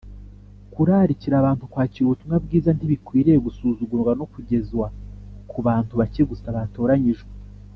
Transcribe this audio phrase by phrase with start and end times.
[0.73, 4.85] Kurarikira abantu kwakira ubutumwa bwiza ntibikwiriye gusuzugurwa no kugezwa
[5.51, 7.31] ku bantu bake gusa batoranyijwe,